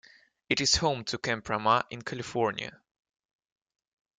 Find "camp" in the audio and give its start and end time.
1.19-1.47